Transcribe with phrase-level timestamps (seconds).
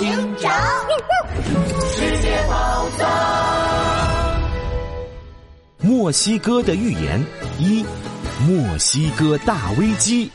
[0.00, 0.08] 警
[0.38, 0.50] 长，
[1.94, 3.06] 世界宝藏。
[5.82, 7.22] 墨西哥的预言
[7.58, 7.84] 一：
[8.48, 10.32] 墨西哥大危机。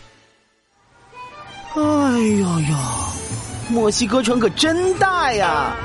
[1.73, 2.75] 哎呦呦，
[3.67, 5.75] 墨西哥城可真大呀！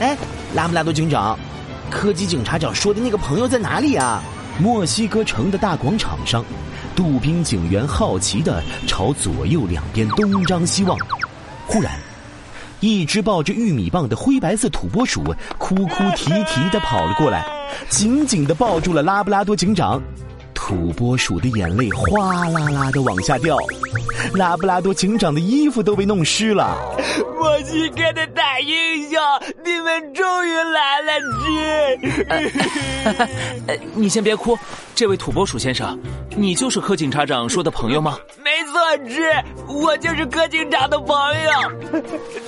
[0.00, 0.16] 哎，
[0.54, 1.38] 拉布拉多警长，
[1.90, 4.22] 科技警察长说的那个朋友在哪里啊？
[4.58, 6.42] 墨西哥城的大广场上，
[6.96, 10.96] 杜宾警员好奇的朝左右两边东张西望。
[11.66, 11.92] 忽然，
[12.80, 15.22] 一只抱着玉米棒的灰白色土拨鼠
[15.58, 17.44] 哭哭啼啼的跑了过来，
[17.88, 20.02] 紧紧的抱住了拉布拉多警长。
[20.70, 23.56] 土拨鼠的眼泪哗啦啦的往下掉，
[24.34, 26.78] 拉布拉多警长的衣服都被弄湿了。
[27.36, 29.20] 墨西哥的大英雄，
[29.64, 31.18] 你们终于来了，
[33.18, 33.80] 这。
[33.96, 34.56] 你先别哭，
[34.94, 35.98] 这位土拨鼠先生，
[36.36, 38.16] 你就是柯警察长说的朋友吗？
[38.38, 39.28] 没错，芝，
[39.66, 41.50] 我就是柯警长的朋友。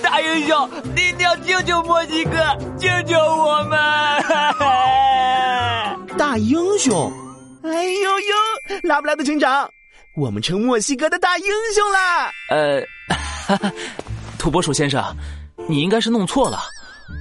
[0.01, 2.31] 大英雄，你一定要救救墨西哥，
[2.77, 3.77] 救救我们！
[6.17, 7.11] 大英雄。
[7.73, 8.35] 哎呦呦，
[8.83, 9.67] 拉布拉多警长，
[10.15, 12.31] 我们成墨西哥的大英雄啦！
[12.51, 12.83] 呃，
[14.37, 15.03] 土拨鼠先生，
[15.67, 16.59] 你应该是弄错了，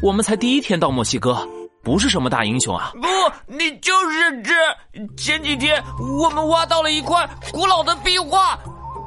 [0.02, 1.48] 我们才第一天到墨西哥，
[1.82, 2.92] 不是什么大英雄啊！
[3.00, 3.08] 不，
[3.46, 4.52] 你就是这。
[5.16, 8.58] 前几天我们挖到了一块古老的壁画，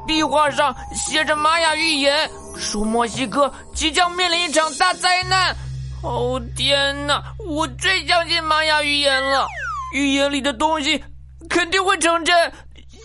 [0.07, 5.55] 壁画上写着玛雅预言，说墨西哥即将面临一场大灾难。
[6.01, 9.45] 哦天哪，我最相信玛雅预言了，
[9.93, 11.03] 预言里的东西。
[11.49, 12.51] 肯定会成真，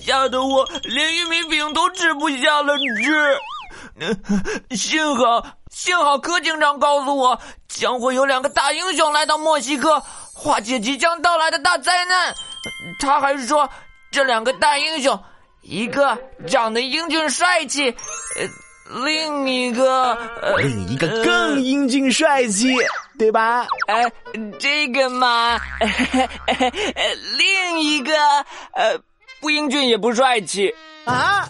[0.04, 2.74] 吓得我连玉米饼都吃不下了。
[3.98, 10.02] 这，幸好幸好柯警长告诉我，将会有两个大英雄来到墨西哥，
[10.32, 12.34] 化解即将到来的大灾难。
[12.98, 13.68] 他还说，
[14.10, 15.22] 这两个大英雄，
[15.62, 22.74] 一个长得英俊帅气，呃，另一个，呃，另一个更英俊帅气，
[23.20, 23.66] 对吧？
[23.86, 24.02] 哎，
[24.58, 25.60] 这个嘛，
[27.36, 28.14] 另一个
[28.72, 28.98] 呃，
[29.42, 30.74] 不英俊也不帅气
[31.04, 31.46] 啊！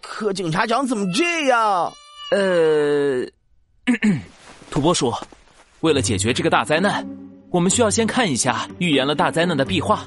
[0.00, 1.92] 可警察长怎么这样？
[2.30, 3.26] 呃，
[4.72, 5.12] 土拨鼠，
[5.80, 7.06] 为了解决这个大灾难，
[7.50, 10.00] 我们需要先看一下预言了大灾难的壁画，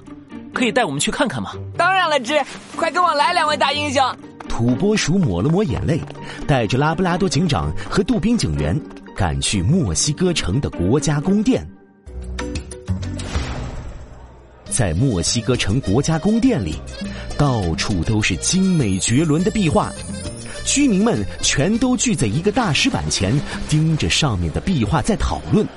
[0.55, 1.51] 可以带我们去看看吗？
[1.77, 2.43] 当然了，芝，
[2.75, 4.03] 快跟我来，两位大英雄。
[4.49, 6.01] 土拨鼠抹了抹眼泪，
[6.47, 8.75] 带着拉布拉多警长和杜宾警员
[9.19, 11.67] 赶去墨西哥城的国家宫殿。
[14.69, 16.75] 在墨西哥城国家宫殿里，
[17.37, 19.91] 到处都是精美绝伦的壁画，
[20.65, 23.37] 居民们全都聚在一个大石板前，
[23.67, 25.67] 盯着上面的壁画在讨论。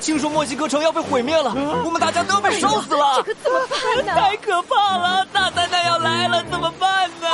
[0.00, 1.52] 听说墨西哥城要被毁灭了，
[1.84, 4.14] 我们大家都要被烧死了，这可怎么办呢？
[4.14, 5.26] 太可怕了！
[5.32, 7.26] 大灾难要来了，怎么办呢？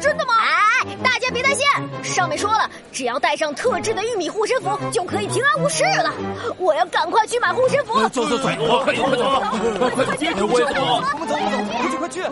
[0.00, 0.34] 真的吗？
[0.40, 1.64] 哎，大家别担心，
[2.02, 6.12] 上面说了，只要带上特制的玉米护身符，就可以平安无事了。
[6.58, 8.08] 我要赶快去买护身符。
[8.08, 9.30] 走走走，快走快走快走，
[9.78, 10.46] 快快快走！
[10.46, 12.22] 我也走，我们走我们走，快去快去！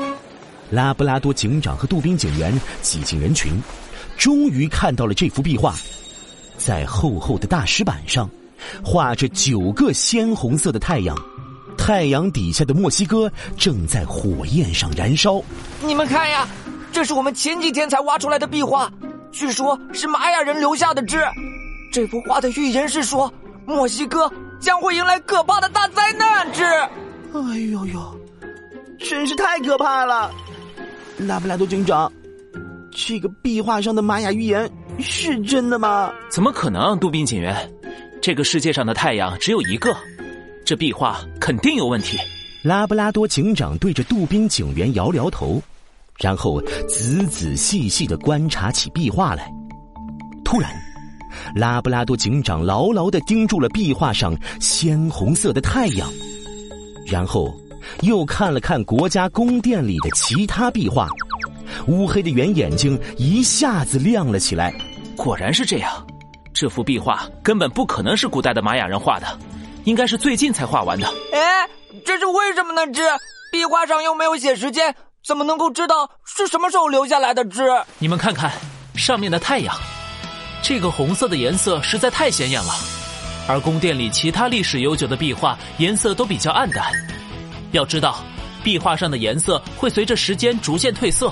[0.70, 3.62] 拉布拉多警长和杜宾警员挤进人群，
[4.16, 5.74] 终于看到了这幅壁画，
[6.56, 8.28] 在厚厚的大石板上。
[8.84, 11.16] 画着九个鲜红色的太阳，
[11.76, 15.42] 太阳底下的墨西哥正在火焰上燃烧。
[15.82, 16.48] 你们看呀，
[16.92, 18.90] 这是我们前几天才挖出来的壁画，
[19.30, 21.18] 据说是玛雅人留下的字。
[21.92, 23.32] 这幅画的预言是说，
[23.64, 26.52] 墨西哥将会迎来可怕的大灾难。
[26.52, 28.20] 之，哎呦呦，
[28.98, 30.30] 真是太可怕了！
[31.18, 32.10] 拉布拉多警长，
[32.90, 36.12] 这个壁画上的玛雅预言是真的吗？
[36.30, 37.56] 怎么可能，杜宾警员？
[38.26, 39.96] 这个世界上的太阳只有一个，
[40.64, 42.18] 这壁画肯定有问题。
[42.64, 45.62] 拉布拉多警长对着杜宾警员摇摇头，
[46.18, 49.48] 然后仔仔细细的观察起壁画来。
[50.44, 50.68] 突然，
[51.54, 56.12] 拉布拉多警长牢牢的盯住了壁画上鲜红色的太阳，
[57.06, 57.54] 然后
[58.00, 61.08] 又看了看国家宫殿里的其他壁画，
[61.86, 64.74] 乌黑的圆眼睛一下子亮了起来。
[65.14, 66.05] 果然是这样。
[66.56, 69.38] 这幅壁画根本不可能是古代的玛雅人画的，
[69.84, 71.06] 应该是最近才画完的。
[71.30, 71.68] 哎，
[72.02, 72.90] 这是为什么呢？
[72.90, 73.02] 之
[73.52, 77.44] 壁画上又没有写时间，怎么能够知道是什么时候留下来的？
[77.44, 77.64] 之
[77.98, 78.50] 你们看看
[78.94, 79.76] 上面的太阳，
[80.62, 82.72] 这个红色的颜色实在太显眼了。
[83.46, 86.90] 而宫殿里其他历史悠久的壁画颜色都比较暗淡。
[87.72, 88.24] 要知道，
[88.64, 91.30] 壁画上的颜色会随着时间逐渐褪色。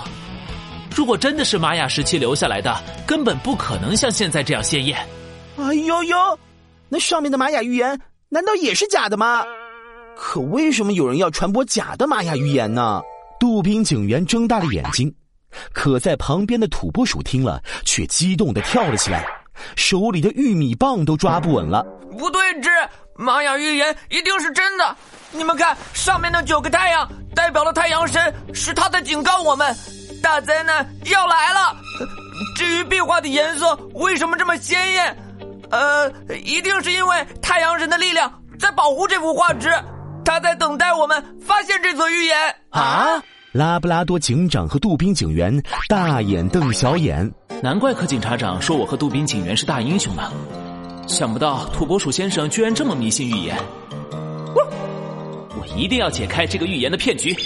[0.95, 4.97] 如果真的是玛雅时期留下来的，根本不可能像现在这样鲜艳。
[5.57, 6.39] 哎呦呦，
[6.89, 9.45] 那上面的玛雅预言难道也是假的吗？
[10.17, 13.03] 可为什么有人要传播假的玛雅预言呢？
[13.41, 15.13] 杜宾警员睁大了眼睛，
[15.73, 19.27] 可在旁边的土拨鼠听了，却激动的跳了起来，
[19.75, 21.85] 手里的玉米棒都抓不稳了。
[22.17, 22.71] 不对，之
[23.17, 24.97] 玛雅预言一定是真的。
[25.33, 29.77] 你们看，上面的九个太阳代表了太阳神，是他在警告我们，
[30.25, 31.77] 大灾难要来了。
[32.57, 35.17] 至于壁画的颜色为什么这么鲜艳，
[35.71, 36.11] 呃，
[36.43, 39.69] 一定是因为太阳神的力量在保护这幅画纸，
[40.25, 42.39] 他在等待我们发现这则预言
[42.71, 43.23] 啊！
[43.53, 47.31] 拉布拉多警长和杜宾警员大眼瞪小眼，
[47.63, 50.33] 难怪柯警察长说我和杜宾警员是大英雄呢。
[51.07, 53.57] 想不到土拨鼠先生居然这么迷信预言，
[54.55, 57.37] 我一定要解开这个预言的骗局。